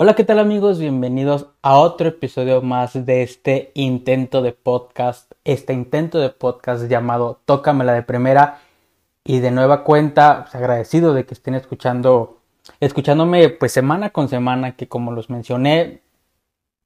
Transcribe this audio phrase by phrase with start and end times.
[0.00, 0.78] Hola, ¿qué tal amigos?
[0.78, 7.40] Bienvenidos a otro episodio más de este intento de podcast, este intento de podcast llamado
[7.44, 8.60] Tócamela de primera
[9.24, 12.38] y de nueva cuenta, pues, agradecido de que estén escuchando,
[12.78, 16.00] escuchándome pues semana con semana, que como los mencioné,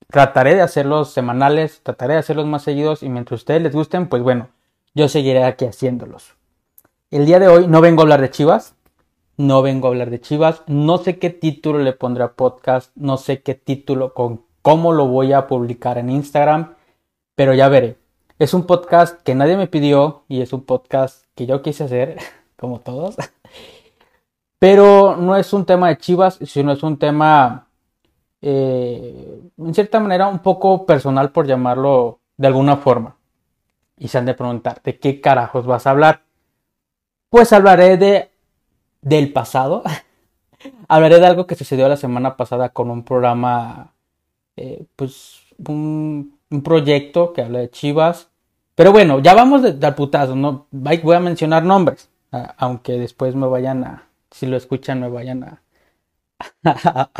[0.06, 4.22] trataré de hacerlos semanales, trataré de hacerlos más seguidos y mientras ustedes les gusten, pues
[4.22, 4.48] bueno,
[4.94, 6.32] yo seguiré aquí haciéndolos.
[7.10, 8.74] El día de hoy no vengo a hablar de Chivas,
[9.42, 13.16] no vengo a hablar de Chivas, no sé qué título le pondré a podcast, no
[13.16, 16.74] sé qué título, con cómo lo voy a publicar en Instagram,
[17.34, 17.98] pero ya veré.
[18.38, 22.18] Es un podcast que nadie me pidió y es un podcast que yo quise hacer,
[22.56, 23.16] como todos.
[24.60, 27.66] Pero no es un tema de Chivas, sino es un tema,
[28.40, 33.16] eh, en cierta manera, un poco personal, por llamarlo de alguna forma.
[33.98, 36.22] Y se han de preguntar, ¿de qué carajos vas a hablar?
[37.28, 38.31] Pues hablaré de
[39.02, 39.82] del pasado.
[40.88, 43.92] hablaré de algo que sucedió la semana pasada con un programa,
[44.56, 48.28] eh, pues un, proyecto que habla de Chivas.
[48.74, 52.10] Pero bueno, ya vamos de, al putazo, no voy a mencionar nombres,
[52.56, 55.62] aunque después me vayan a, si lo escuchan, me vayan a,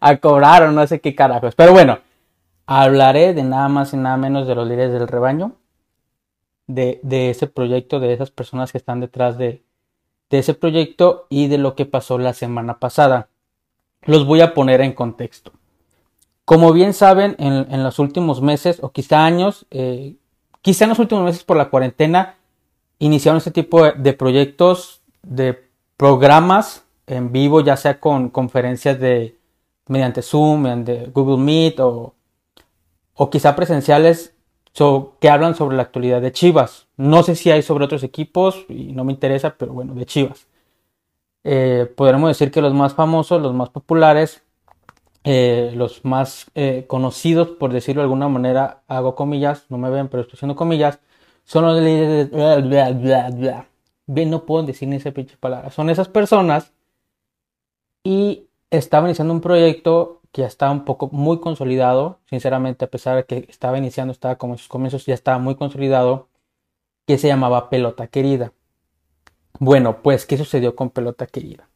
[0.00, 1.54] a, cobrar o no sé qué carajos.
[1.54, 1.98] Pero bueno,
[2.66, 5.52] hablaré de nada más y nada menos de los líderes del rebaño,
[6.66, 9.62] de, de ese proyecto, de esas personas que están detrás de,
[10.30, 13.28] de ese proyecto y de lo que pasó la semana pasada.
[14.02, 15.52] Los voy a poner en contexto.
[16.44, 20.16] Como bien saben, en, los últimos meses o quizá años, eh,
[20.62, 22.36] quizá en los últimos meses por la cuarentena,
[22.98, 29.36] iniciaron este tipo de, proyectos, de programas en vivo, ya sea con conferencias de
[29.86, 32.14] mediante Zoom, mediante Google Meet o,
[33.14, 34.34] o quizá presenciales
[35.20, 36.86] que hablan sobre la actualidad de Chivas.
[37.00, 40.46] No sé si hay sobre otros equipos y no me interesa, pero bueno, de Chivas.
[41.44, 44.42] Eh, podremos decir que los más famosos, los más populares,
[45.24, 50.08] eh, los más eh, conocidos, por decirlo de alguna manera, hago comillas, no me ven,
[50.08, 51.00] pero estoy haciendo comillas,
[51.44, 53.64] son los líderes de...
[54.06, 55.70] Bien, no puedo decir ni esa pinche palabra.
[55.70, 56.74] Son esas personas
[58.04, 63.16] y estaban iniciando un proyecto que ya estaba un poco muy consolidado, sinceramente, a pesar
[63.16, 66.28] de que estaba iniciando, estaba como en sus comienzos, ya estaba muy consolidado,
[67.10, 68.52] que se llamaba Pelota Querida.
[69.58, 71.68] Bueno, pues, ¿qué sucedió con Pelota Querida?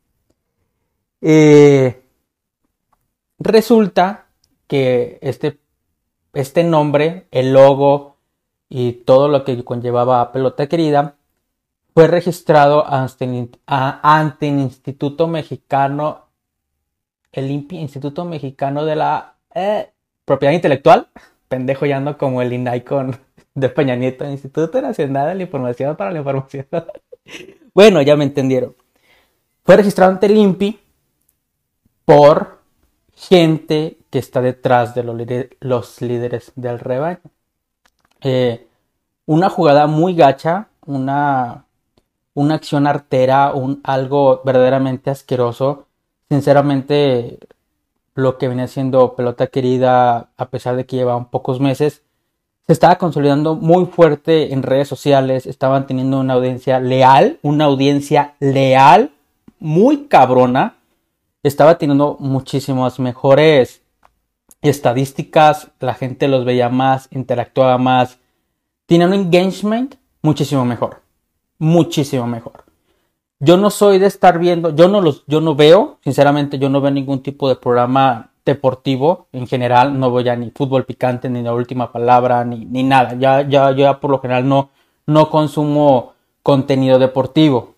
[1.21, 2.05] Eh,
[3.41, 4.28] resulta
[4.69, 5.59] que este,
[6.34, 8.19] este nombre, el logo
[8.69, 11.17] y todo lo que conllevaba a Pelota Querida,
[11.94, 16.28] fue registrado ante, el Instituto Mexicano
[17.33, 19.91] el Instituto Mexicano de la eh,
[20.25, 21.09] Propiedad Intelectual.
[21.49, 23.19] Pendejo ya ando como el INAICON
[23.55, 26.67] de Peña Nieto, Instituto Nacional de la Información para la Información.
[27.75, 28.75] bueno, ya me entendieron.
[29.65, 30.81] Fue registrado ante el INPI
[32.05, 32.59] por
[33.15, 35.05] gente que está detrás de
[35.61, 37.21] los, líderes del rebaño.
[38.21, 38.67] Eh,
[39.27, 41.65] una jugada muy gacha, una,
[42.35, 45.87] una acción artera, un, algo verdaderamente asqueroso
[46.35, 47.39] Sinceramente,
[48.15, 52.03] lo que venía siendo pelota querida, a pesar de que llevaban pocos meses,
[52.67, 58.35] se estaba consolidando muy fuerte en redes sociales, estaban teniendo una audiencia leal, una audiencia
[58.41, 59.11] leal,
[59.59, 60.77] muy cabrona,
[61.43, 63.83] estaba teniendo muchísimas mejores
[64.63, 68.19] estadísticas, la gente los veía más, interactuaba más,
[68.87, 71.03] tiene un engagement muchísimo mejor,
[71.59, 72.65] muchísimo mejor.
[73.41, 76.81] Yo no soy de estar viendo, yo no los, yo no veo, sinceramente, yo no
[76.81, 81.43] veo ningún tipo de programa deportivo en general, no voy a ni fútbol picante, ni
[81.43, 83.15] la última palabra, ni, ni nada.
[83.15, 84.71] Ya, ya, ya por lo general no,
[85.06, 86.12] no consumo
[86.43, 87.75] contenido deportivo.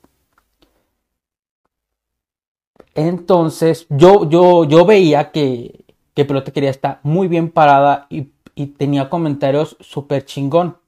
[2.95, 5.85] Entonces, yo, yo, yo veía que,
[6.15, 10.79] que Pelota quería estar muy bien parada y, y tenía comentarios súper chingón.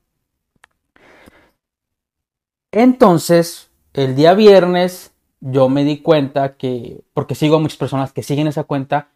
[2.72, 8.22] Entonces, el día viernes yo me di cuenta que, porque sigo a muchas personas que
[8.22, 9.08] siguen esa cuenta,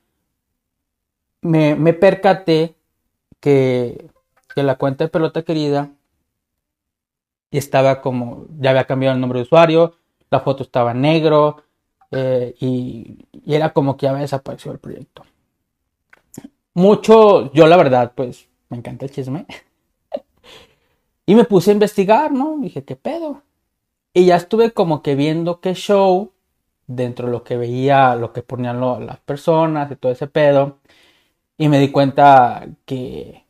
[1.43, 2.75] me, me percaté
[3.41, 4.09] que,
[4.55, 5.91] que la cuenta de pelota querida
[7.51, 9.97] estaba como, ya había cambiado el nombre de usuario,
[10.31, 11.65] la foto estaba negro
[12.11, 15.25] eh, y, y, era como que ya había desaparecido el proyecto.
[16.75, 19.47] Mucho, yo la verdad, pues me encanta el chisme.
[21.27, 22.57] y me puse a investigar, ¿no?
[22.59, 23.43] Dije, ¿qué pedo?
[24.15, 26.33] Y ya estuve como que viendo qué show,
[26.87, 30.79] dentro de lo que veía, lo que ponían las personas y todo ese pedo.
[31.63, 33.47] Y me di cuenta que,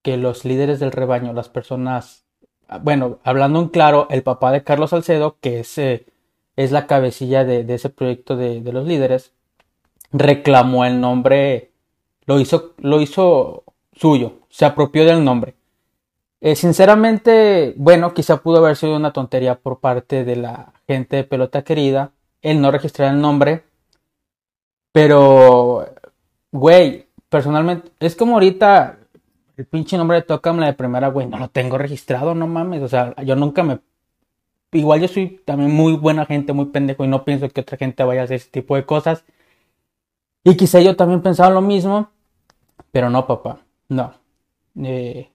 [0.00, 2.24] que los líderes del rebaño, las personas,
[2.80, 6.06] bueno, hablando en claro, el papá de Carlos Salcedo, que es, eh,
[6.56, 9.34] es la cabecilla de, ese proyecto de, de, los líderes,
[10.12, 11.72] reclamó el nombre,
[12.24, 15.56] lo hizo, lo hizo suyo, se apropió del nombre.
[16.40, 21.24] Eh, sinceramente, bueno, quizá pudo haber sido una tontería por parte de la gente de
[21.24, 23.64] pelota querida el no registrar el nombre.
[24.90, 25.86] Pero,
[26.50, 28.98] güey, personalmente, es como ahorita
[29.56, 32.82] el pinche nombre de Tocam, la de primera, güey, no lo tengo registrado, no mames.
[32.82, 33.80] O sea, yo nunca me.
[34.72, 38.04] Igual yo soy también muy buena gente, muy pendejo, y no pienso que otra gente
[38.04, 39.24] vaya a hacer ese tipo de cosas.
[40.44, 42.10] Y quizá yo también pensaba lo mismo,
[42.92, 44.14] pero no, papá, no.
[44.82, 45.30] Eh,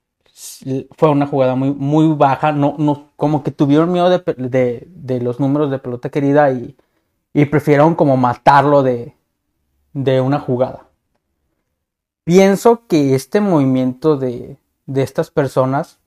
[0.98, 5.40] fue una jugada muy, muy baja, no, no, como que tuvieron miedo de, de, los
[5.40, 6.76] números de pelota querida y,
[7.34, 9.16] y prefirieron como matarlo de,
[9.94, 10.88] de una jugada.
[12.26, 16.00] Pienso que este movimiento de, de estas personas,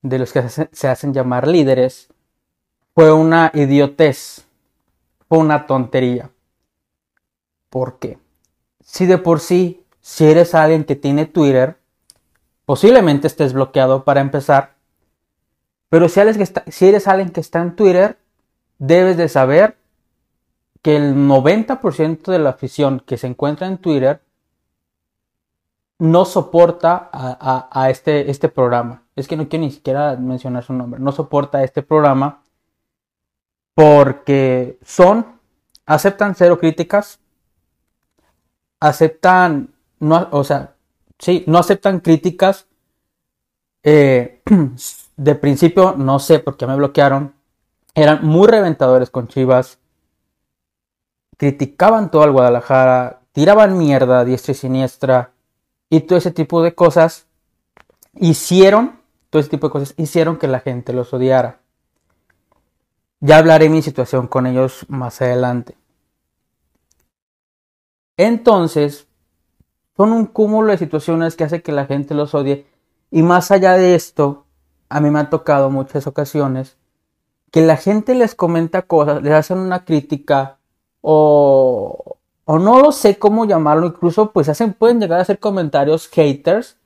[0.00, 2.08] de los que se hacen llamar líderes,
[2.94, 4.46] fue una idiotez,
[5.28, 6.30] fue una tontería.
[7.68, 8.18] ¿Por qué?
[8.80, 11.78] Si de por sí, si eres alguien que tiene Twitter,
[12.68, 14.74] Posiblemente estés bloqueado para empezar.
[15.88, 18.18] Pero si eres, si eres alguien que está en Twitter,
[18.76, 19.78] debes de saber
[20.82, 24.20] que el 90% de la afición que se encuentra en Twitter
[25.98, 29.02] no soporta a, este, este programa.
[29.16, 31.00] Es que no quiero ni siquiera mencionar su nombre.
[31.00, 32.42] No soporta este programa
[33.74, 35.40] porque son,
[35.86, 37.20] aceptan cero críticas,
[38.80, 40.74] aceptan, no, o sea,
[41.18, 42.66] sí, no aceptan críticas.
[43.82, 44.42] Eh,
[45.16, 47.34] de principio, no sé por qué me bloquearon.
[47.94, 49.78] Eran muy reventadores con Chivas.
[51.36, 53.20] Criticaban todo al Guadalajara.
[53.32, 55.32] Tiraban mierda diestra y siniestra.
[55.90, 57.26] Y todo ese tipo de cosas
[58.14, 59.00] hicieron,
[59.30, 61.60] todo ese tipo de cosas hicieron que la gente los odiara.
[63.20, 65.76] Ya hablaré mi situación con ellos más adelante.
[68.16, 69.06] Entonces,
[69.96, 72.66] son un cúmulo de situaciones que hace que la gente los odie.
[73.10, 74.44] Y más allá de esto,
[74.88, 76.76] a mí me ha tocado muchas ocasiones
[77.50, 80.58] que la gente les comenta cosas, les hacen una crítica
[81.00, 82.17] o,
[82.50, 86.78] o no lo sé cómo llamarlo, incluso pues hacen, pueden llegar a hacer comentarios haters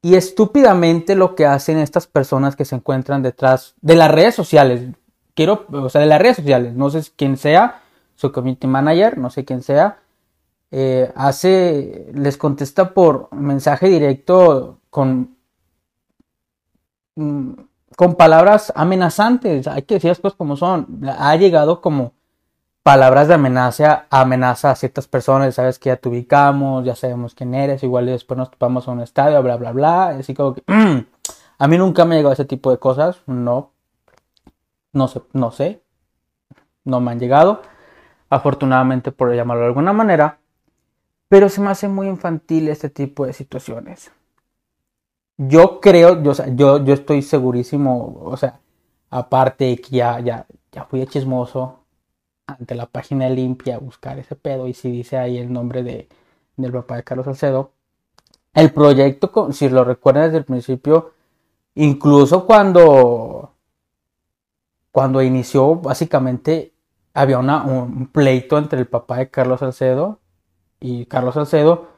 [0.00, 4.94] y estúpidamente lo que hacen estas personas que se encuentran detrás de las redes sociales,
[5.34, 7.82] quiero, o sea, de las redes sociales, no sé quién sea,
[8.14, 9.98] su community manager, no sé quién sea,
[10.70, 15.38] eh, hace, les contesta por mensaje directo con,
[17.16, 17.52] mm,
[17.96, 19.66] con palabras amenazantes.
[19.66, 21.00] Hay que decir las cosas como son.
[21.18, 22.12] Ha llegado como
[22.82, 25.54] palabras de amenaza, amenaza a ciertas personas.
[25.54, 27.82] Sabes que ya te ubicamos, ya sabemos quién eres.
[27.82, 30.08] Igual después nos topamos a un estadio, bla, bla, bla.
[30.08, 30.62] Así como que.
[31.58, 33.22] a mí nunca me ha llegado ese tipo de cosas.
[33.26, 33.72] No.
[34.92, 35.82] No sé, no sé.
[36.84, 37.62] No me han llegado.
[38.30, 40.38] Afortunadamente, por llamarlo de alguna manera.
[41.28, 44.12] Pero se me hace muy infantil este tipo de situaciones.
[45.38, 48.60] Yo creo, yo, yo, yo estoy segurísimo, o sea,
[49.10, 51.81] aparte que ya, ya, ya fui chismoso
[52.58, 56.08] ante la página limpia buscar ese pedo y si dice ahí el nombre de,
[56.56, 57.72] del papá de Carlos Salcedo.
[58.54, 61.12] El proyecto, si lo recuerdan desde el principio,
[61.74, 63.54] incluso cuando,
[64.90, 66.72] cuando inició, básicamente
[67.14, 70.20] había una, un pleito entre el papá de Carlos Salcedo
[70.80, 71.88] y Carlos Salcedo.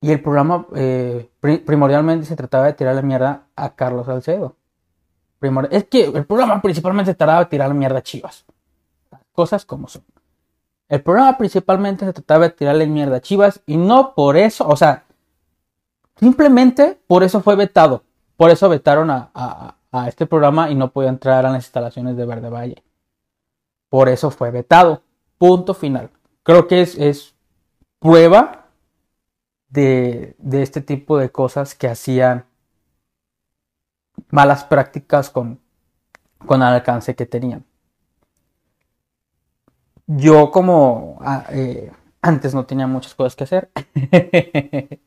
[0.00, 4.56] Y el programa eh, primordialmente se trataba de tirar la mierda a Carlos Salcedo.
[5.70, 8.44] es que el programa principalmente se trataba de tirar la mierda a Chivas.
[9.32, 10.04] Cosas como son.
[10.88, 14.76] El programa principalmente se trataba de tirarle mierda a Chivas y no por eso, o
[14.76, 15.04] sea,
[16.16, 18.02] simplemente por eso fue vetado.
[18.36, 19.30] Por eso vetaron a,
[19.92, 22.82] a este programa y no podía entrar a las instalaciones de Verde Valle.
[23.88, 25.02] Por eso fue vetado.
[25.36, 26.10] Punto final.
[26.42, 27.34] Creo que es, es
[27.98, 28.66] prueba
[29.68, 32.46] de, este tipo de cosas que hacían
[34.30, 35.60] malas prácticas con,
[36.46, 37.64] con el alcance que tenían.
[40.16, 41.90] Yo como ah, eh,
[42.20, 43.70] antes no tenía muchas cosas que hacer,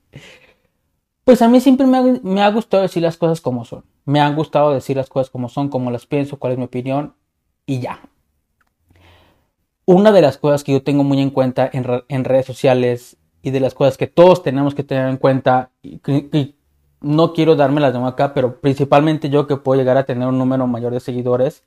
[1.24, 3.84] pues a mí siempre me ha, gustado decir las cosas como son.
[4.06, 7.16] Me han gustado decir las cosas como son, como las pienso, cuál es mi opinión
[7.66, 8.00] y ya
[9.86, 13.60] una de las cosas que yo tengo muy en cuenta en, redes sociales y de
[13.60, 16.56] las cosas que todos tenemos que tener en cuenta, y,
[17.02, 20.40] no quiero darme las de acá, pero principalmente yo que puedo llegar a tener un
[20.40, 21.64] número mayor de seguidores,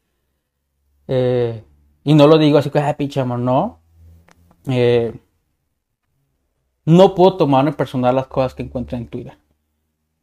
[1.07, 1.63] eh,
[2.09, 3.81] y no lo digo así que, ah, pinche amor, no.
[4.67, 5.13] Eh,
[6.87, 9.37] no puedo tomar en personal las cosas que encuentro en Twitter.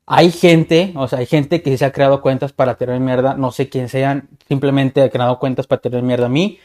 [0.07, 3.51] Hay gente, o sea, hay gente que se ha creado cuentas para tener mierda, no
[3.51, 6.57] sé quién sean, simplemente ha creado cuentas para tener mierda a mí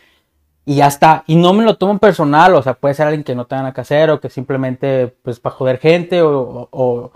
[0.64, 1.22] y ya está.
[1.26, 3.74] Y no me lo tomo personal, o sea, puede ser alguien que no tenga nada
[3.74, 7.12] que hacer o que simplemente, pues, para joder gente o, o,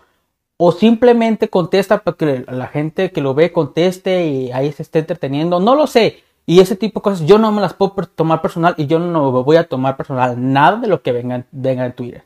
[0.58, 4.98] o simplemente contesta para que la gente que lo ve conteste y ahí se esté
[4.98, 6.22] entreteniendo, no lo sé.
[6.46, 9.42] Y ese tipo de cosas yo no me las puedo tomar personal y yo no
[9.44, 12.24] voy a tomar personal nada de lo que venga, en Twitter.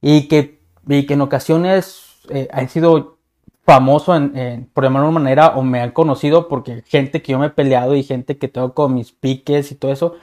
[0.00, 3.18] Y que, y que en ocasiones eh, han sido
[3.64, 7.46] famoso en, por llamarlo de manera o me han conocido porque gente que yo me
[7.46, 10.16] he peleado y gente que tengo con mis piques y todo eso.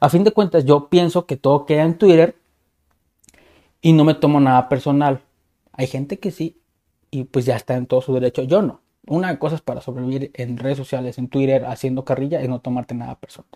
[0.00, 2.36] A fin de cuentas yo pienso que todo queda en Twitter
[3.80, 5.20] y no me tomo nada personal.
[5.72, 6.58] Hay gente que sí
[7.10, 8.80] y pues ya está en todo su derecho, yo no.
[9.06, 12.94] Una de cosas para sobrevivir en redes sociales, en Twitter, haciendo carrilla, es no tomarte
[12.94, 13.50] nada personal.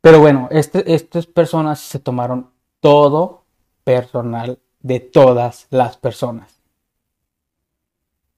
[0.00, 3.44] Pero bueno, este, estas personas se tomaron todo
[3.84, 6.60] personal de todas las personas.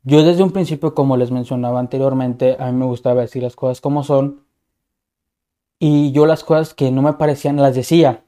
[0.04, 3.80] Yo desde un principio, como les mencionaba anteriormente, a mí me gustaba decir las cosas
[3.80, 4.44] como son.
[5.80, 8.22] Y yo las cosas que no me parecían las decía.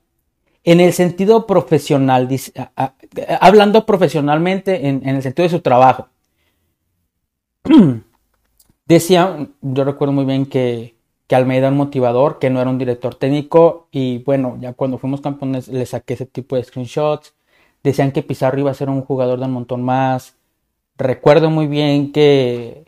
[0.64, 2.28] En el sentido profesional,
[3.40, 6.08] hablando profesionalmente en el sentido de su trabajo.
[8.86, 10.96] Decía, yo recuerdo muy bien que,
[11.26, 14.98] que Almeida era un motivador, que no era un director técnico y bueno, ya cuando
[14.98, 17.34] fuimos campeones le saqué ese tipo de screenshots.
[17.82, 20.36] Decían que Pizarro iba a ser un jugador de un montón más.
[20.96, 22.86] Recuerdo muy bien que,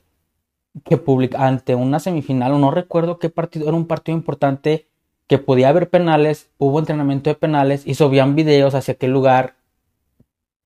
[0.84, 1.00] que
[1.36, 4.86] ante una semifinal, o no recuerdo qué partido, era un partido importante
[5.26, 9.54] que podía haber penales, hubo entrenamiento de penales y subían videos hacia qué lugar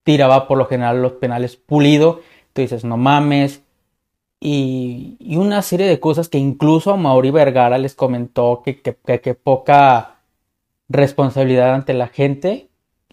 [0.04, 2.20] tiraba por lo general los penales pulido.
[2.52, 3.63] Tú dices, no mames,
[4.46, 10.16] y, una serie de cosas que incluso a Mauri Vergara les comentó que, que, poca
[10.90, 12.68] responsabilidad ante la gente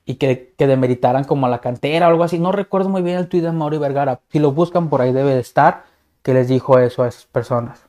[0.06, 2.38] y que, que, demeritaran como a la cantera o algo así.
[2.38, 4.20] No recuerdo muy bien el tweet de Mauri Vergara.
[4.30, 5.86] Si lo buscan por ahí debe de estar
[6.22, 7.86] que les dijo eso a esas personas.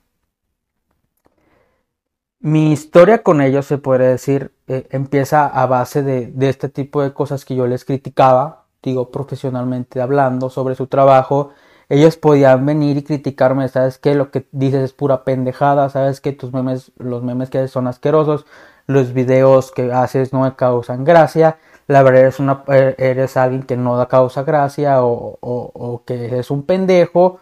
[2.39, 7.03] Mi historia con ellos, se puede decir, eh, empieza a base de, de este tipo
[7.03, 11.51] de cosas que yo les criticaba, digo profesionalmente hablando sobre su trabajo
[11.93, 16.33] ellos podían venir y criticarme, sabes que lo que dices es pura pendejada, sabes que
[16.33, 18.47] tus memes, los memes que haces son asquerosos,
[18.87, 21.59] los videos que haces no me causan gracia,
[21.89, 26.51] la verdad eres, una, eh, eres alguien que no da causa gracia o, que eres
[26.51, 27.41] un pendejo,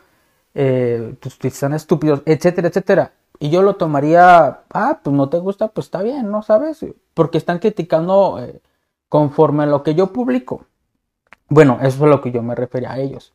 [0.55, 3.13] eh, tus tweets son estúpidos, etcétera, etcétera.
[3.39, 6.85] Y yo lo tomaría, ah, pues no te gusta, pues está bien, ¿no sabes?
[7.15, 8.61] Porque están criticando eh,
[9.09, 10.65] conforme a lo que yo publico.
[11.49, 13.33] Bueno, eso es lo que yo me refería a ellos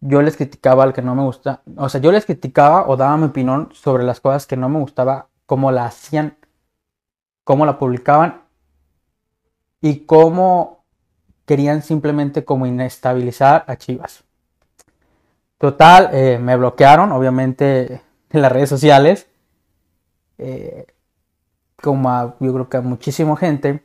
[0.00, 3.16] yo les criticaba al que no me gusta, o sea, yo les criticaba o daba
[3.16, 6.36] mi opinión sobre las cosas que no me gustaba, cómo la hacían,
[7.44, 8.42] cómo la publicaban
[9.80, 10.84] y cómo
[11.44, 14.24] querían simplemente como inestabilizar a Chivas.
[15.58, 19.28] Total, eh, me bloquearon, obviamente, en las redes sociales,
[20.38, 20.86] eh,
[21.82, 23.82] como a, yo creo que a muchísima gente,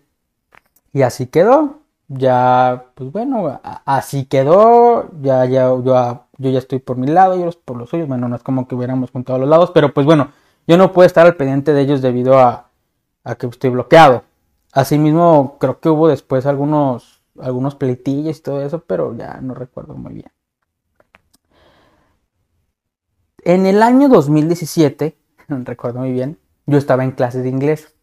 [0.94, 5.84] y así quedó ya, pues bueno, así quedó, ya, ya, yo,
[6.38, 8.76] yo ya estoy por mi lado, ellos por los suyos, bueno, no es como que
[8.76, 10.32] hubiéramos juntado los lados, pero pues bueno,
[10.68, 12.70] yo no puedo estar al pendiente de ellos debido a,
[13.24, 14.24] a que estoy bloqueado.
[14.72, 19.96] Asimismo, creo que hubo después algunos, algunos pleitillos y todo eso, pero ya no recuerdo
[19.96, 20.32] muy bien.
[23.44, 27.96] En el año 2017, recuerdo muy bien, yo estaba en clases de inglés.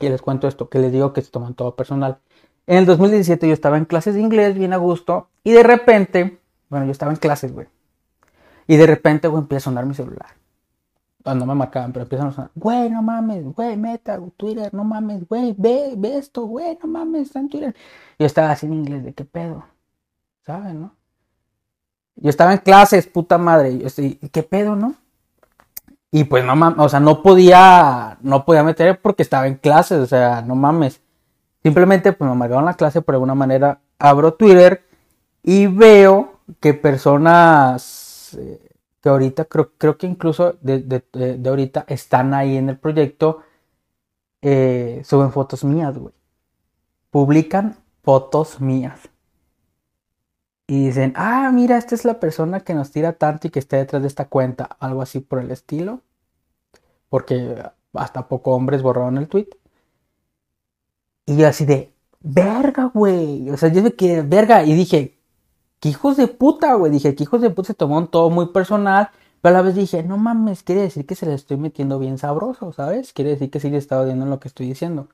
[0.00, 2.18] Y les cuento esto, que les digo que se toman todo personal.
[2.66, 6.40] En el 2017 yo estaba en clases de inglés bien a gusto y de repente,
[6.68, 7.66] bueno, yo estaba en clases, güey.
[8.66, 10.28] Y de repente, güey, empieza a sonar mi celular.
[11.24, 12.50] Ah, no, me marcaban, pero empiezan a sonar.
[12.54, 17.22] Güey, no mames, güey, meta, Twitter, no mames, güey, ve, ve esto, güey, no mames,
[17.22, 17.74] está en Twitter.
[18.18, 19.64] Yo estaba así en inglés, ¿de qué pedo?
[20.46, 20.94] ¿Saben, no?
[22.16, 23.78] Yo estaba en clases, puta madre.
[23.78, 24.94] Yo estoy, ¿qué pedo, no?
[26.10, 29.98] Y pues no mames, o sea, no podía, no podía meter porque estaba en clases,
[30.00, 31.00] o sea, no mames.
[31.62, 34.82] Simplemente pues me marcaron la clase por alguna manera, abro Twitter
[35.42, 41.02] y veo que personas eh, que ahorita creo, creo que incluso de,
[41.46, 43.42] ahorita están ahí en el proyecto,
[44.42, 46.14] eh, suben fotos mías, güey.
[47.10, 49.00] Publican fotos mías.
[50.66, 53.76] Y dicen, ah, mira, esta es la persona que nos tira tanto y que está
[53.76, 54.64] detrás de esta cuenta.
[54.78, 56.02] Algo así por el estilo.
[57.08, 57.56] Porque
[57.94, 59.48] hasta poco hombres borraron el tweet.
[61.30, 63.50] Y yo así de, verga, güey.
[63.50, 64.64] O sea, yo que, verga.
[64.64, 65.16] Y dije,
[65.78, 66.90] que hijos de puta, güey.
[66.90, 69.10] Dije, que hijos de puta se tomaron todo muy personal.
[69.40, 72.18] Pero a la vez dije, no mames, quiere decir que se le estoy metiendo bien
[72.18, 73.12] sabroso, ¿sabes?
[73.12, 75.08] Quiere decir que sí le estaba viendo lo que estoy diciendo.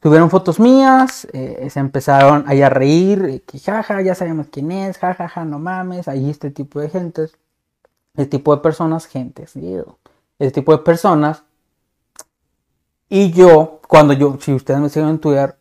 [0.00, 4.98] Tuvieron fotos mías, eh, se empezaron ahí a reír, que jaja, ya sabemos quién es,
[4.98, 7.32] jajaja, no mames, ahí este tipo de gentes,
[8.12, 11.42] este tipo de personas, gentes, este tipo de personas
[13.16, 15.56] Y yo, cuando yo, si ustedes me siguen en Twitter,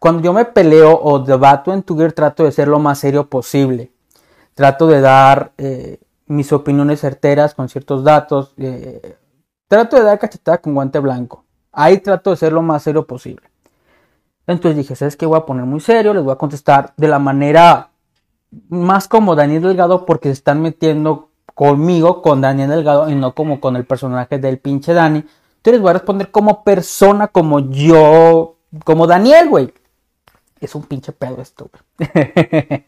[0.00, 3.92] cuando yo me peleo o debato en Twitter, trato de ser lo más serio posible.
[4.52, 8.52] Trato de dar eh, mis opiniones certeras con ciertos datos.
[8.56, 9.16] Eh,
[9.68, 11.44] trato de dar cachetada con guante blanco.
[11.70, 13.48] Ahí trato de ser lo más serio posible.
[14.48, 15.24] Entonces dije, ¿sabes qué?
[15.24, 17.90] Voy a poner muy serio, les voy a contestar de la manera
[18.70, 23.60] más como Daniel Delgado porque se están metiendo conmigo, con Daniel Delgado y no como
[23.60, 25.24] con el personaje del pinche Dani.
[25.66, 28.54] Entonces les voy a responder como persona, como yo,
[28.84, 29.74] como Daniel, güey.
[30.60, 32.06] Es un pinche pedo esto, güey.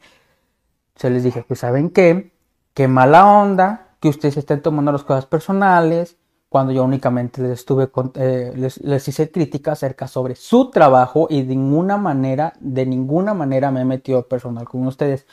[0.95, 2.31] se les dije, pues ¿saben qué?
[2.75, 6.19] Qué mala onda que ustedes estén tomando las cosas personales
[6.49, 11.57] cuando yo únicamente les estuve eh, les, hice crítica acerca sobre su trabajo y de
[11.57, 15.27] ninguna manera, de ninguna manera me he metido personal con ustedes.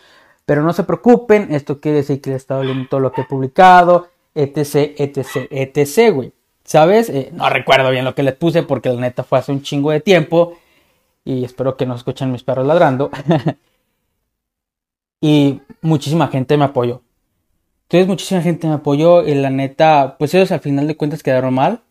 [0.48, 3.22] Pero no se preocupen, esto quiere decir que les he estado leyendo todo lo que
[3.22, 6.34] he publicado, etc, etc, etc, güey.
[6.66, 7.10] ¿Sabes?
[7.10, 9.92] Eh, no recuerdo bien lo que les puse porque la neta fue hace un chingo
[9.92, 10.58] de tiempo.
[11.24, 13.10] Y espero que no escuchen mis perros ladrando.
[15.22, 17.02] y muchísima gente me apoyó.
[17.84, 21.54] Entonces muchísima gente me apoyó y la neta, pues ellos al final de cuentas quedaron
[21.54, 21.82] mal.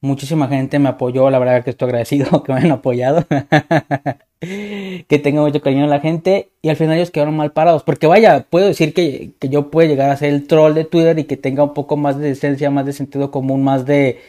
[0.00, 3.26] Muchísima gente me apoyó, la verdad que estoy agradecido que me hayan apoyado.
[4.40, 7.82] que tenga mucho cariño a la gente y al final ellos quedaron mal parados.
[7.82, 11.24] Porque vaya, puedo decir que, yo puedo llegar a ser el troll de Twitter y
[11.24, 14.20] que tenga un poco más de decencia, más de sentido común, más de...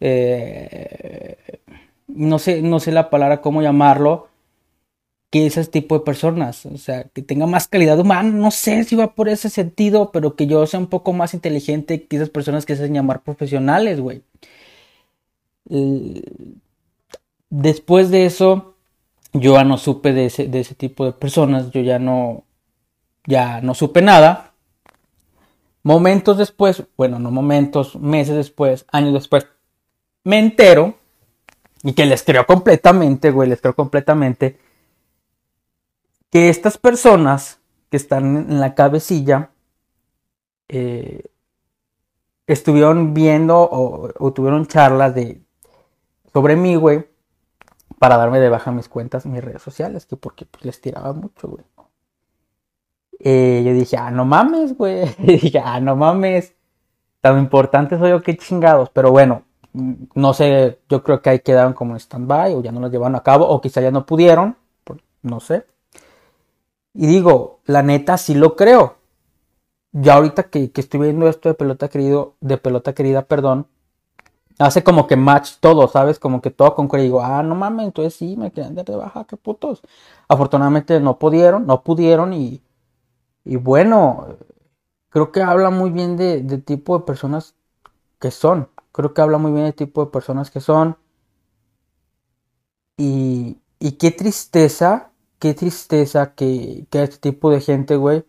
[0.00, 1.36] Eh,
[2.08, 4.30] no sé, no sé la palabra cómo llamarlo
[5.30, 8.96] que ese tipo de personas, o sea, que tenga más calidad humana, no sé si
[8.96, 12.66] va por ese sentido, pero que yo sea un poco más inteligente que esas personas
[12.66, 14.22] que se hacen llamar profesionales, güey.
[17.50, 18.69] Después de eso,
[19.32, 22.44] yo ya no supe de ese, de ese tipo de personas, yo ya no,
[23.26, 24.52] ya no supe nada.
[25.82, 29.46] Momentos después, bueno, no momentos, meses después, años después,
[30.24, 30.94] me entero
[31.82, 34.58] y que les creo completamente, güey, les creo completamente
[36.30, 37.58] que estas personas
[37.90, 39.50] que están en la cabecilla
[40.68, 41.24] eh,
[42.46, 45.40] estuvieron viendo o, tuvieron charlas de
[46.32, 47.06] sobre mí, güey,
[48.00, 51.48] para darme de baja mis cuentas, mis redes sociales, que porque pues, les tiraba mucho,
[51.48, 51.64] güey.
[53.18, 55.04] Eh, yo dije, ah, no mames, güey.
[55.18, 56.54] dije, ah, no mames.
[57.20, 58.88] Tan importante soy yo que chingados.
[58.88, 59.42] Pero bueno,
[60.14, 63.16] no sé, yo creo que ahí quedaron como en stand-by o ya no lo llevaron
[63.16, 64.56] a cabo o quizá ya no pudieron.
[65.20, 65.66] No sé.
[66.94, 68.96] Y digo, la neta sí lo creo.
[69.92, 73.66] Ya ahorita que, estoy viendo esto de pelota querido, de pelota querida, perdón,
[74.60, 76.18] hace como que match todo, ¿sabes?
[76.18, 79.24] Como que todo con que digo, ah, no mames, entonces sí, me quedan de baja,
[79.26, 79.82] qué putos.
[80.28, 82.62] Afortunadamente no pudieron, no pudieron y,
[83.44, 84.26] y bueno,
[85.10, 87.54] creo que habla muy bien de, tipo de personas
[88.20, 88.68] que son.
[88.92, 90.96] Creo que habla muy bien del tipo de personas que son.
[92.96, 98.24] Y, y qué tristeza qué tristeza que, que este tipo de gente, güey.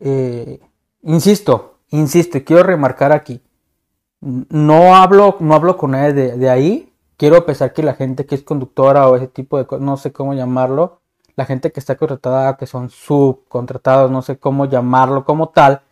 [0.00, 0.60] Eh,
[1.02, 3.40] insisto, insisto, quiero remarcar aquí.
[4.20, 6.92] No hablo, no hablo con nadie de, ahí.
[7.16, 10.12] Quiero pensar que la gente que es conductora o ese tipo de cosas, no sé
[10.12, 11.00] cómo llamarlo,
[11.36, 15.82] la gente que está contratada, que son subcontratados, no sé cómo llamarlo como tal,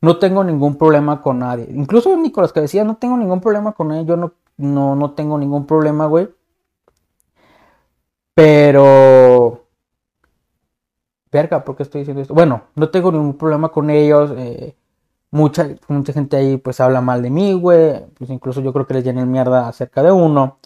[0.00, 1.66] no tengo ningún problema con nadie.
[1.70, 5.38] Incluso Nicolás que decía, no tengo ningún problema con él, yo no, no, no tengo
[5.38, 6.28] ningún problema, güey.
[8.34, 9.64] Pero...
[11.32, 12.34] Verga, ¿por qué estoy diciendo esto?
[12.34, 14.32] Bueno, no tengo ningún problema con ellos.
[14.36, 14.74] Eh,
[15.30, 18.06] mucha, mucha gente ahí pues habla mal de mí, güey.
[18.14, 20.58] Pues incluso yo creo que les llenan mierda acerca de uno.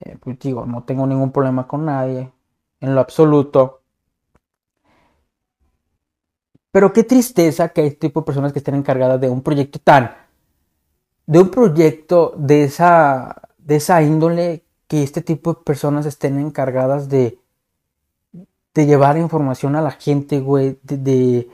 [0.00, 2.32] Eh, pues digo, no tengo ningún problema con nadie.
[2.80, 3.82] En lo absoluto.
[6.70, 9.78] Pero qué tristeza que hay este tipo de personas que estén encargadas de un proyecto
[9.80, 10.14] tan...
[11.26, 17.08] De un proyecto de esa, de esa índole que este tipo de personas estén encargadas
[17.08, 17.38] de,
[18.74, 21.48] de llevar información a la gente, güey, de,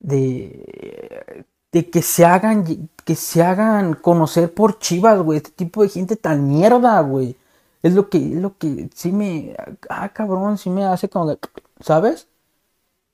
[0.00, 1.46] de,
[1.92, 2.64] que se hagan,
[3.04, 7.36] que se hagan conocer por chivas, güey, este tipo de gente tan mierda, güey.
[7.82, 9.56] Es lo que, es lo que sí me,
[9.88, 11.38] ah, cabrón, sí me hace como,
[11.80, 12.28] ¿sabes?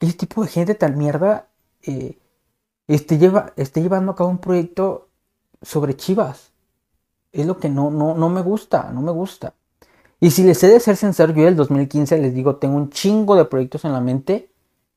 [0.00, 1.48] Este tipo de gente tan mierda,
[1.82, 2.18] eh,
[2.88, 5.08] esté, lleva, esté llevando a cabo un proyecto
[5.62, 6.52] sobre chivas.
[7.32, 9.54] Es lo que no, no, no me gusta, no me gusta.
[10.20, 13.36] Y si les he de ser sincero, yo el 2015 les digo, tengo un chingo
[13.36, 14.50] de proyectos en la mente.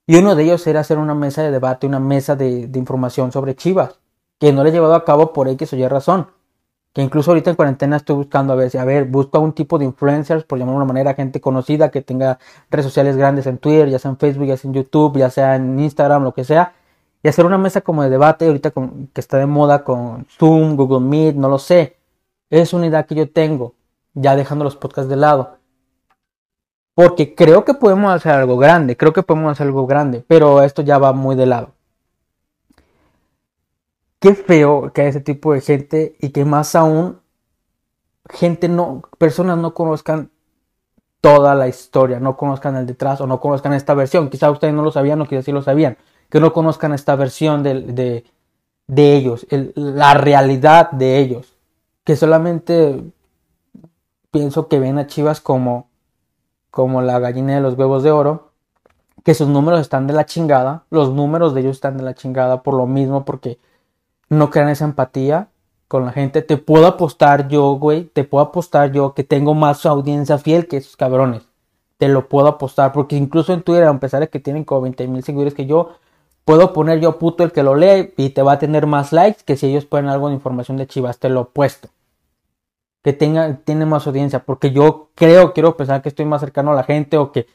[0.10, 3.56] Y uno de ellos era hacer una mesa de debate, una mesa de, información sobre
[3.56, 4.00] Chivas.
[4.40, 6.32] Que no le he llevado a cabo por X o Y razón.
[6.94, 9.78] Que incluso ahorita en cuarentena estoy buscando a ver si, a ver, busco un tipo
[9.78, 12.40] de influencers, por llamarlo de una manera, gente conocida que tenga
[12.72, 15.56] redes sociales grandes en Twitter, ya sea en Facebook, ya sea en YouTube, ya sea
[15.58, 16.74] en Instagram, lo que sea.
[17.22, 21.02] Y hacer una mesa como de debate, ahorita que está de moda con Zoom, Google
[21.02, 21.98] Meet, no lo sé
[22.50, 23.76] Es una idea que yo tengo,
[24.16, 25.59] ya dejando los podcasts de lado.
[27.00, 30.82] Porque creo que podemos hacer algo grande, creo que podemos hacer algo grande, pero esto
[30.82, 31.72] ya va muy de lado.
[34.20, 37.22] Qué feo que ese tipo de gente y que más aún
[38.30, 40.30] gente no, personas no conozcan
[41.22, 44.30] toda la historia, no conozcan el detrás o no conozcan esta versión.
[44.30, 45.98] Quizá ustedes no lo sabían o quizá sí lo sabían,
[46.30, 48.26] que no conozcan esta versión de,
[48.88, 51.56] de, ellos, la realidad de ellos,
[52.04, 53.02] que solamente
[54.32, 55.89] pienso que ven a Chivas como,
[56.72, 58.52] como la gallina de los huevos de oro,
[59.24, 62.64] que sus números están de la chingada, los números de ellos están de la chingada
[62.64, 63.60] por lo mismo, porque
[64.30, 65.50] no crean esa empatía
[65.88, 66.42] con la gente.
[66.42, 70.78] Te puedo apostar yo, güey, te puedo apostar yo que tengo más audiencia fiel que
[70.78, 71.44] esos cabrones.
[71.98, 75.08] Te lo puedo apostar, porque incluso en Twitter, a pesar de que tienen como 20
[75.08, 75.96] mil seguidores que yo,
[76.46, 79.44] puedo poner yo puto el que lo lee y te va a tener más likes
[79.46, 81.90] que si ellos ponen algo de información de Chivas, te lo opuesto.
[83.04, 86.76] Que tenga, tiene más audiencia, porque yo creo, quiero pensar que estoy más cercano a
[86.76, 87.48] la gente o que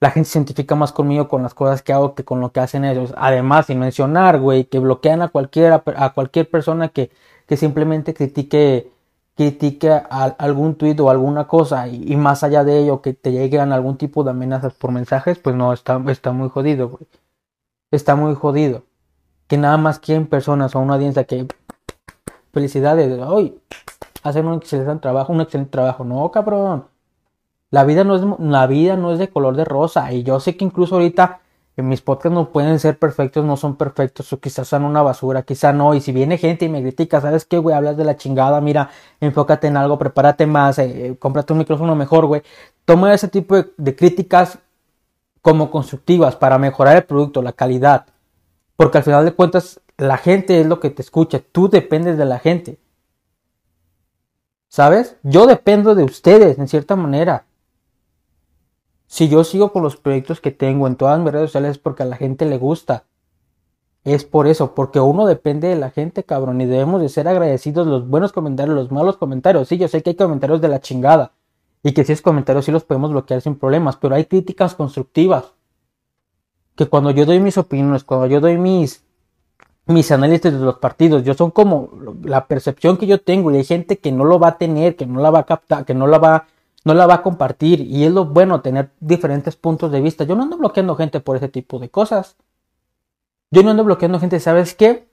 [0.00, 2.60] la gente se identifica más conmigo con las cosas que hago que con lo que
[2.60, 3.12] hacen ellos.
[3.16, 7.10] Además, sin mencionar, güey, que bloquean a cualquiera, a cualquier persona que
[7.46, 8.90] que simplemente critique,
[9.36, 9.90] critique
[10.38, 14.24] algún tuit o alguna cosa y, más allá de ello que te lleguen algún tipo
[14.24, 17.06] de amenazas por mensajes, pues no, está, está muy jodido, güey.
[17.90, 18.84] Está muy jodido.
[19.46, 21.46] Que nada más quieren personas o una audiencia que
[22.52, 23.58] felicidades, hoy
[24.24, 26.02] hacen un excelente trabajo, un excelente trabajo.
[26.04, 26.86] No, cabrón.
[27.70, 30.12] La vida no es, la vida no es de color de rosa.
[30.12, 31.40] Y yo sé que incluso ahorita
[31.76, 35.42] en mis podcasts no pueden ser perfectos, no son perfectos, o quizás son una basura,
[35.42, 35.94] quizá no.
[35.94, 37.76] Y si viene gente y me critica, ¿sabes qué, güey?
[37.76, 41.94] Hablas de la chingada, mira, enfócate en algo, prepárate más, eh, eh, cómprate un micrófono
[41.94, 42.42] mejor, güey.
[42.84, 44.58] Toma ese tipo de, críticas
[45.42, 48.06] como constructivas para mejorar el producto, la calidad.
[48.76, 52.24] Porque al final de cuentas, la gente es lo que te escucha, tú dependes de
[52.24, 52.78] la gente.
[54.74, 55.16] ¿Sabes?
[55.22, 57.46] Yo dependo de ustedes, en cierta manera.
[59.06, 62.02] Si yo sigo con los proyectos que tengo en todas mis redes sociales es porque
[62.02, 63.04] a la gente le gusta.
[64.02, 67.86] Es por eso, porque uno depende de la gente, cabrón, y debemos de ser agradecidos
[67.86, 69.68] los buenos comentarios, los malos comentarios.
[69.68, 71.34] Sí, yo sé que hay comentarios de la chingada
[71.84, 75.52] y que si es comentarios sí los podemos bloquear sin problemas, pero hay críticas constructivas.
[76.74, 79.03] Que cuando yo doy mis opiniones, cuando yo doy mis
[79.86, 81.90] mis análisis de los partidos, yo son como
[82.22, 85.06] la percepción que yo tengo y hay gente que no lo va a tener, que
[85.06, 86.46] no la va a captar, que no la va
[86.84, 90.24] no la va a compartir y es lo bueno tener diferentes puntos de vista.
[90.24, 92.36] Yo no ando bloqueando gente por ese tipo de cosas.
[93.50, 95.08] Yo no ando bloqueando gente, ¿sabes qué?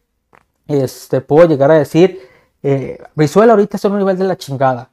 [0.68, 2.20] Este, puedo llegar a decir,
[2.64, 4.92] eh, ahorita está en un nivel de la chingada.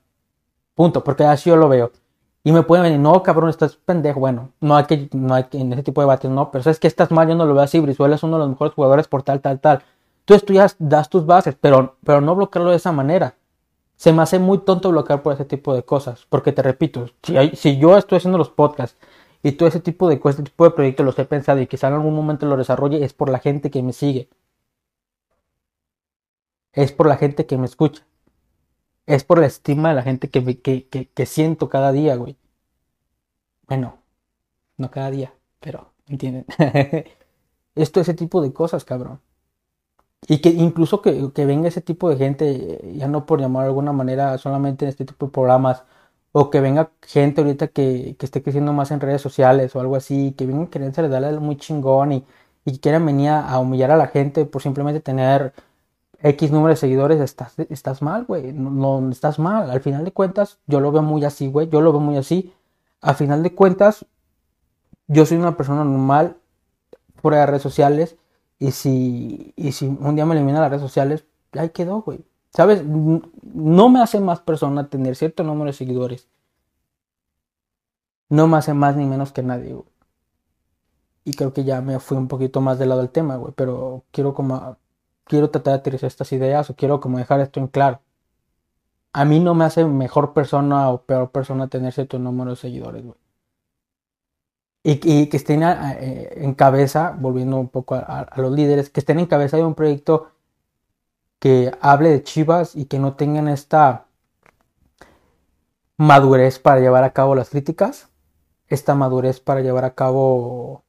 [0.74, 1.90] Punto, porque así yo lo veo.
[2.48, 4.20] Y me pueden venir, no, cabrón, estás pendejo.
[4.20, 6.80] Bueno, no hay que, no hay que, en ese tipo de debates, no, pero sabes
[6.80, 7.78] que estás mal, yo no lo veo así.
[7.78, 9.82] Brizuela es uno de los mejores jugadores por tal, tal, tal.
[10.24, 13.34] Tú estudias, das tus bases, pero, pero no bloquearlo de esa manera
[13.96, 16.26] se me hace muy tonto bloquear por ese tipo de cosas.
[16.30, 18.96] Porque te repito, si, si yo estoy haciendo los podcasts
[19.42, 21.88] y todo ese tipo de cosas, este tipo de proyectos los he pensado y quizá
[21.88, 24.30] en algún momento lo desarrolle, es por la gente que me sigue.
[26.72, 28.06] Es por la gente que me escucha.
[29.08, 32.36] Es por la estima de la gente que, que, que, que siento cada día, güey.
[33.66, 33.98] Bueno,
[34.78, 36.46] no cada día, pero, ¿entienden?
[37.74, 39.20] Esto, ese tipo de cosas, cabrón.
[40.28, 41.12] Y que incluso que,
[41.46, 45.04] venga ese tipo de gente, ya no por llamar de alguna manera solamente en este
[45.04, 45.84] tipo de programas,
[46.32, 50.34] o que venga gente ahorita que, esté creciendo más en redes sociales o algo así,
[50.36, 52.26] que vengan queriendo darle muy chingón y,
[52.64, 55.54] y que quieran venir a humillar a la gente por simplemente tener
[56.20, 59.70] X número de seguidores, estás, estás mal, güey, no, estás mal.
[59.70, 62.52] Al final de cuentas, yo lo veo muy así, güey, yo lo veo muy así.
[63.00, 64.04] Al final de cuentas,
[65.06, 66.36] yo soy una persona normal
[67.16, 68.16] fuera de redes sociales
[68.58, 72.24] y si, y si un día me eliminan las redes sociales, ahí quedó, güey.
[72.52, 72.82] ¿Sabes?
[72.84, 76.28] No me hace más persona tener cierto número de seguidores.
[78.28, 79.86] No me hace más ni menos que nadie, güey.
[81.24, 83.52] Y creo que ya me fui un poquito más del lado del tema, güey.
[83.54, 84.76] Pero quiero como...
[85.28, 88.00] Quiero tratar de aterrizar estas ideas o quiero como dejar esto en claro.
[89.12, 93.04] A mí no me hace mejor persona o peor persona tener cierto número de seguidores,
[93.04, 93.18] güey
[94.82, 99.26] y, que estén eh, en cabeza, volviendo un poco a, los líderes, que estén en
[99.26, 100.30] cabeza de un proyecto
[101.38, 104.06] que hable de Chivas y que no tengan esta
[105.98, 108.08] madurez para llevar a cabo las críticas,
[108.68, 110.84] esta madurez para llevar a cabo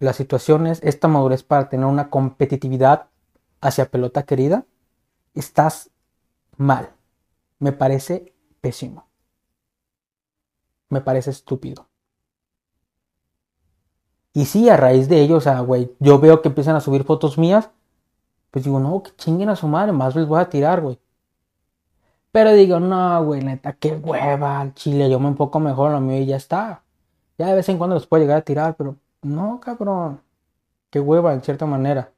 [0.00, 3.09] las situaciones, esta madurez para tener una competitividad
[3.60, 4.66] hacia pelota querida,
[5.34, 5.90] estás
[6.56, 6.90] mal.
[7.58, 9.06] Me parece pésimo.
[10.88, 11.88] Me parece estúpido.
[14.32, 17.04] Y sí, a raíz de ello, o sea, güey, yo veo que empiezan a subir
[17.04, 17.70] fotos mías,
[18.50, 20.98] pues digo, no, que chinguen a su madre, más les voy a tirar, güey.
[22.32, 25.10] Pero digo, no, güey, neta, qué hueva chile.
[25.10, 26.82] Yo me enfoco mejor lo mío y ya está.
[27.38, 30.20] Ya de vez en cuando los puedo llegar a tirar, pero no, cabrón.
[30.90, 32.12] Qué hueva, en cierta manera.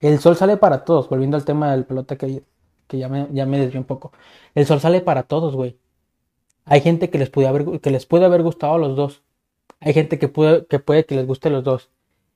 [0.00, 2.42] El sol sale para todos, volviendo al tema del pelota que,
[2.90, 4.12] ya me, desvió un poco.
[4.54, 5.78] El sol sale para todos, güey.
[6.64, 9.22] Hay gente que les puede haber, que les puede haber gustado a los dos.
[9.80, 11.90] Hay gente que puede, que les guste los dos.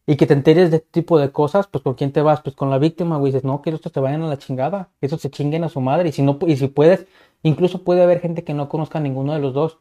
[0.06, 2.54] Y que te enteres de este tipo de cosas, pues con quién te vas, pues
[2.54, 3.32] con la víctima, güey.
[3.32, 5.80] Dices, no, que estos te vayan a la chingada, que estos se chinguen a su
[5.80, 6.10] madre.
[6.10, 7.06] Y si no, y si puedes,
[7.42, 9.78] incluso puede haber gente que no conozca a ninguno de los dos.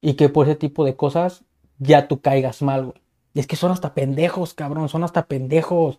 [0.00, 1.44] Y que por ese tipo de cosas
[1.78, 3.02] ya tú caigas mal, güey.
[3.34, 5.98] Y es que son hasta pendejos, cabrón, son hasta pendejos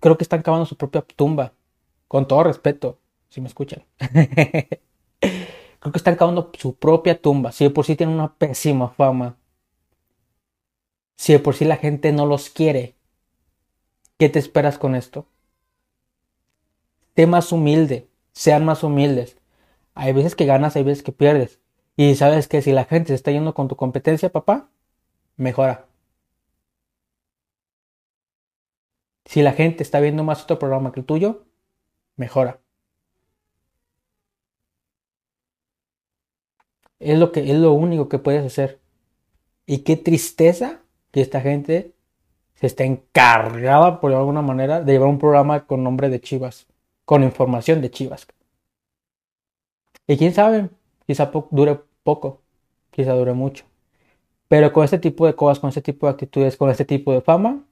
[0.00, 1.52] creo que están cavando su propia tumba.
[2.08, 3.84] Con todo respeto, si me escuchan.
[5.18, 7.52] creo que están cavando su propia tumba.
[7.52, 9.36] Si de por sí tienen una pésima fama.
[11.16, 12.96] Si de por sí la gente no los quiere.
[14.18, 15.26] ¿Qué te esperas con esto?
[17.16, 18.08] Sé más humilde.
[18.32, 19.36] Sean más humildes.
[19.94, 21.60] Hay veces que ganas, hay veces que pierdes.
[21.96, 24.68] Y sabes que si la gente se está yendo con tu competencia, papá,
[25.36, 25.86] mejora.
[29.24, 31.44] Si la gente está viendo más otro programa que el tuyo,
[32.16, 32.60] mejora.
[36.98, 38.80] Es lo que es lo único que puedes hacer.
[39.66, 41.94] Y qué tristeza que esta gente
[42.54, 46.66] se esté encargada por alguna manera de llevar un programa con nombre de Chivas,
[47.04, 48.26] con información de Chivas.
[50.06, 50.70] Y quién sabe,
[51.06, 52.42] quizá dure poco,
[52.90, 53.64] quizá dure mucho.
[54.48, 57.22] Pero con este tipo de cosas, con este tipo de actitudes, con este tipo de
[57.22, 57.64] fama,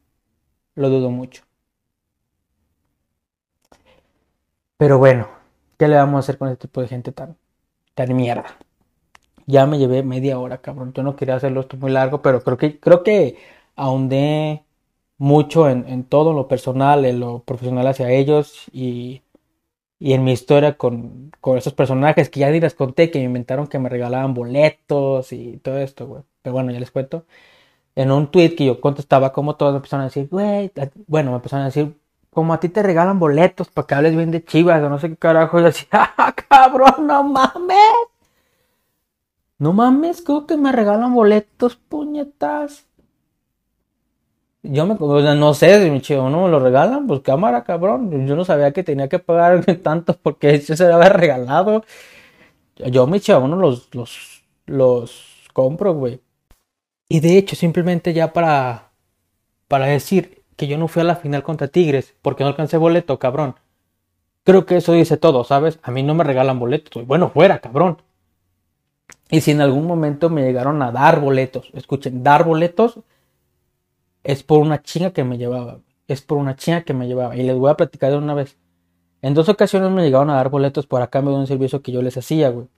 [0.75, 1.45] lo dudo mucho.
[4.77, 5.29] Pero bueno,
[5.79, 7.37] ¿qué le vamos a hacer con este tipo de gente tan,
[7.95, 8.59] tan mierda?
[9.47, 10.93] Ya me llevé media hora, cabrón.
[10.93, 13.39] Yo no quería hacerlo esto muy largo, pero creo que, creo que
[13.77, 14.65] ahondé
[15.19, 19.23] mucho en, todo lo personal, en lo profesional hacia ellos y,
[19.99, 23.27] y en mi historia con, con esos personajes que ya ni les conté, que me
[23.27, 26.23] inventaron que me regalaban boletos y todo esto, güey.
[26.43, 27.27] Pero bueno, ya les cuento
[27.95, 30.73] en un tweet que yo contestaba como todos me empezaron a decir, güey,
[31.07, 31.97] bueno, me empezaron a decir,
[32.33, 35.11] como a ti te regalan boletos para que hables bien de chivas o no sé
[35.11, 35.61] qué carajo.
[35.61, 37.77] Y decía, ah, cabrón, no mames.
[39.59, 42.87] No mames, creo que me regalan boletos, puñetas.
[44.65, 48.27] Yo me, no sé, mi chivo, no me lo regalan, pues cámara, cabrón.
[48.27, 51.85] Yo no sabía que tenía que pagar tanto porque eso se había regalado.
[52.77, 56.21] Yo, mi chivo, no los, los, los compro, güey.
[57.09, 58.93] Y de hecho, simplemente ya para,
[59.69, 63.19] para decir que yo no fui a la final contra Tigres porque no alcancé boleto,
[63.19, 63.57] cabrón.
[64.45, 65.79] Creo que eso dice todo, ¿sabes?
[65.83, 67.07] A mí no me regalan boletos.
[67.07, 68.03] Bueno, fuera, cabrón.
[69.31, 73.01] Y si en algún momento me llegaron a dar boletos, escuchen, dar boletos
[74.25, 75.81] es por una chinga que me llevaba.
[76.09, 77.37] Es por una chinga que me llevaba.
[77.37, 78.57] Y les voy a platicar de una vez.
[79.23, 81.93] En dos ocasiones me llegaron a dar boletos por a cambio de un servicio que
[81.93, 82.69] yo les hacía, güey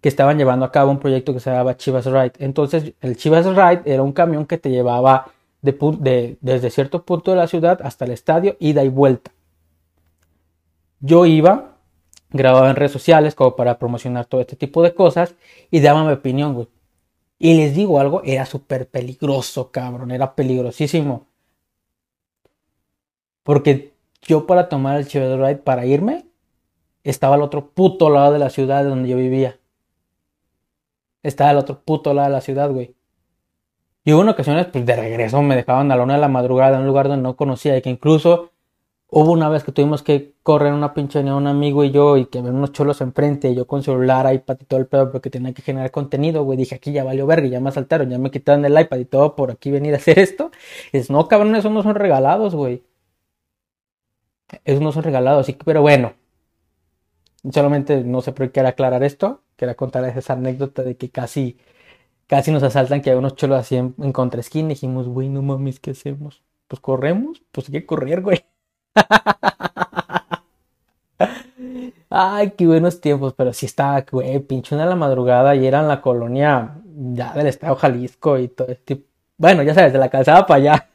[0.00, 2.32] que estaban llevando a cabo un proyecto que se llamaba Chivas Ride.
[2.38, 5.32] Entonces, el Chivas Ride era un camión que te llevaba
[5.62, 9.32] de, desde cierto punto de la ciudad hasta el estadio, ida y vuelta.
[11.00, 11.76] Yo iba,
[12.30, 15.34] grababa en redes sociales como para promocionar todo este tipo de cosas
[15.70, 16.68] y daba mi opinión, güey.
[17.38, 21.26] Y les digo algo, era súper peligroso, cabrón, era peligrosísimo.
[23.42, 26.26] Porque yo para tomar el Chivas Ride para irme,
[27.04, 29.58] estaba al otro puto lado de la ciudad donde yo vivía.
[31.26, 32.94] Estaba al otro puto lado de la ciudad, güey.
[34.04, 36.82] Y hubo ocasiones, pues de regreso me dejaban a la una de la madrugada en
[36.82, 38.52] un lugar donde no conocía y que incluso
[39.08, 42.26] hubo una vez que tuvimos que correr una pinche a un amigo y yo y
[42.26, 45.30] que ven unos cholos enfrente y yo con celular, iPad y todo el pedo porque
[45.30, 46.56] tenía que generar contenido, güey.
[46.56, 49.34] Dije, aquí ya valió verga, ya me asaltaron, ya me quitaron el iPad y todo
[49.34, 50.52] por aquí venir a hacer esto.
[50.92, 52.84] es, no, cabrón, esos no son regalados, güey.
[54.64, 56.14] Esos no son regalados, sí, pero bueno.
[57.52, 61.58] Solamente no sé por qué era aclarar esto quería contar esa anécdota de que casi,
[62.28, 65.42] casi nos asaltan, que hay unos cholos así en, en esquina y dijimos, güey, no
[65.42, 66.42] mames, ¿qué hacemos?
[66.68, 68.44] Pues corremos, pues hay que correr, güey.
[72.10, 75.80] Ay, qué buenos tiempos, pero sí estaba, güey, pinche una de la madrugada y era
[75.80, 79.04] en la colonia ya del estado Jalisco y todo este
[79.36, 80.88] Bueno, ya sabes, de la calzada para allá.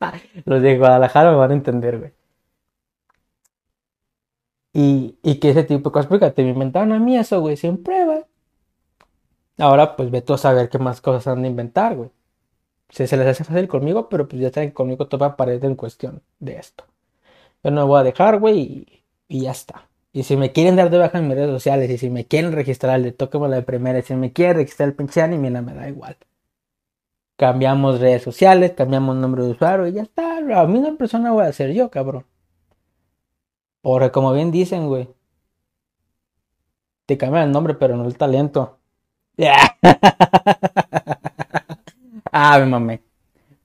[0.44, 2.12] Los de Guadalajara me van a entender, güey.
[4.72, 8.26] Y, que ese tipo de cosas, porque te inventaron a mí eso, güey, sin prueba.
[9.58, 12.10] Ahora, pues ve tú a saber qué más cosas han de inventar, güey.
[12.90, 16.22] Si se les hace fácil conmigo, pero pues ya están conmigo toda pared en cuestión
[16.40, 16.84] de esto.
[17.64, 19.88] Yo no me voy a dejar, güey, y, ya está.
[20.12, 22.52] Y si me quieren dar de baja en mis redes sociales, y si me quieren
[22.52, 25.50] registrar el de Toquemo la de primera, y si me quieren registrar el pinche anime,
[25.62, 26.16] me da igual.
[27.36, 30.38] Cambiamos redes sociales, cambiamos nombre de usuario y ya está.
[30.38, 32.26] A mí una persona voy a ser yo, cabrón.
[33.82, 35.08] Porque como bien dicen, güey.
[37.06, 38.78] Te cambian el nombre, pero no el talento.
[42.32, 43.02] ah, me mamé.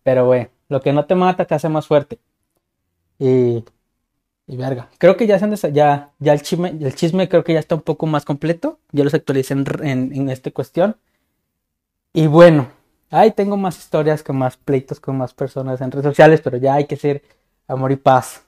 [0.04, 2.20] Pero, güey, lo que no te mata te hace más fuerte.
[3.20, 3.64] Y,
[4.48, 4.90] y verga.
[4.98, 7.82] Creo que ya, se ya, ya el, chisme, el chisme creo que ya está un
[7.82, 8.80] poco más completo.
[8.92, 10.96] Ya los actualicé en, en, en esta cuestión.
[12.14, 12.70] Y bueno,
[13.10, 16.76] ahí tengo más historias con más pleitos con más personas en redes sociales, pero ya
[16.76, 17.24] hay que ser
[17.68, 18.46] amor y paz.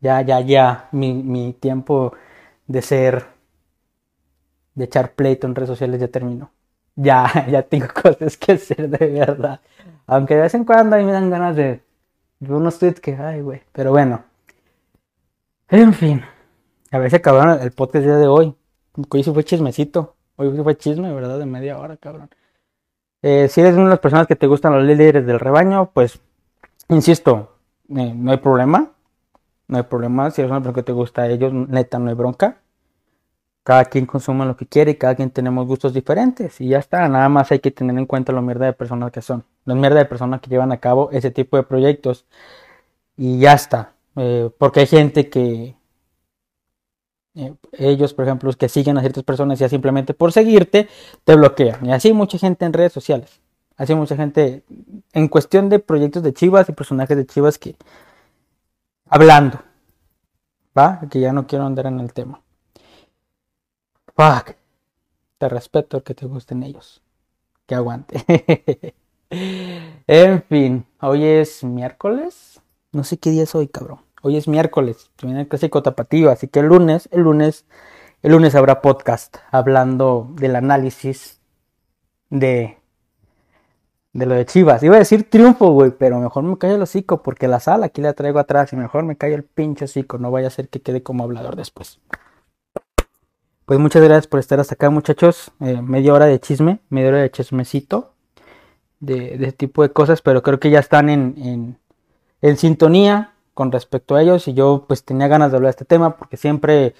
[0.00, 0.88] Ya, ya, ya.
[0.92, 2.12] Mi, mi tiempo
[2.66, 3.26] de ser,
[4.74, 6.50] de echar pleito en redes sociales ya terminó.
[6.96, 9.60] Ya, ya tengo cosas que hacer de verdad.
[10.06, 11.82] Aunque de vez en cuando a mí me dan ganas de,
[12.40, 13.62] unos tweets que, ay, güey.
[13.72, 14.24] Pero bueno.
[15.68, 16.22] En fin.
[16.90, 18.54] A ver si acabaron el podcast día de hoy.
[19.10, 20.16] Hoy sí fue chismecito.
[20.36, 21.38] Hoy sí fue chisme, ¿verdad?
[21.38, 22.30] De media hora, cabrón.
[23.22, 26.20] Eh, si eres una de las personas que te gustan los líderes del rebaño, pues,
[26.88, 27.56] insisto,
[27.90, 28.92] eh, no hay problema.
[29.68, 30.30] No hay problema.
[30.30, 32.58] Si eres una persona que te gusta a ellos, neta, no hay bronca.
[33.62, 36.60] Cada quien consume lo que quiere y cada quien tenemos gustos diferentes.
[36.60, 37.06] Y ya está.
[37.08, 39.44] Nada más hay que tener en cuenta lo mierda de personas que son.
[39.66, 42.24] La mierda de personas que llevan a cabo ese tipo de proyectos.
[43.16, 43.92] Y ya está.
[44.16, 45.76] Eh, porque hay gente que,
[47.34, 50.88] eh, ellos, por ejemplo, que siguen a ciertas personas ya simplemente por seguirte,
[51.24, 51.86] te bloquean.
[51.86, 53.40] Y así mucha gente en redes sociales.
[53.76, 54.64] Así mucha gente
[55.12, 57.76] en cuestión de proyectos de Chivas y personajes de Chivas que
[59.08, 59.60] hablando.
[60.76, 61.00] ¿Va?
[61.10, 62.42] Que ya no quiero andar en el tema.
[64.14, 64.56] Fuck.
[65.38, 67.02] Te respeto que te gusten ellos.
[67.66, 68.94] Que aguante.
[69.30, 72.60] en fin, hoy es miércoles.
[72.92, 74.00] No sé qué día es hoy, cabrón.
[74.20, 77.66] Hoy es miércoles, viene el clásico tapatío, así que el lunes, el lunes,
[78.22, 81.40] el lunes habrá podcast hablando del análisis
[82.28, 82.77] de
[84.12, 84.82] de lo de Chivas.
[84.82, 88.00] Iba a decir triunfo, güey, pero mejor me callo el hocico porque la sala aquí
[88.00, 90.80] la traigo atrás y mejor me callo el pinche hocico, no vaya a ser que
[90.80, 92.00] quede como hablador después.
[93.64, 95.52] Pues muchas gracias por estar hasta acá, muchachos.
[95.60, 98.12] Eh, media hora de chisme, media hora de chismecito,
[98.98, 101.78] de, de ese tipo de cosas, pero creo que ya están en, en,
[102.40, 105.84] en sintonía con respecto a ellos y yo pues tenía ganas de hablar de este
[105.84, 106.94] tema porque siempre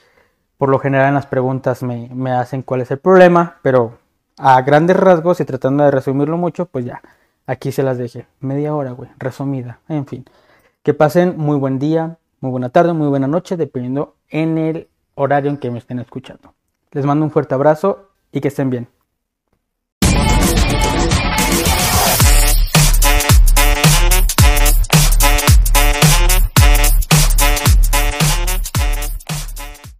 [0.58, 3.96] por lo general en las preguntas me, me hacen cuál es el problema, pero
[4.38, 7.02] a grandes rasgos y tratando de resumirlo mucho, pues ya,
[7.46, 8.26] aquí se las dejé.
[8.40, 10.24] Media hora, güey, resumida, en fin.
[10.82, 15.50] Que pasen muy buen día, muy buena tarde, muy buena noche, dependiendo en el horario
[15.50, 16.54] en que me estén escuchando.
[16.92, 18.88] Les mando un fuerte abrazo y que estén bien.